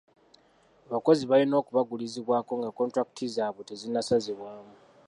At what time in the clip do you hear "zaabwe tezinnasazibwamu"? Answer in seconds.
3.35-4.73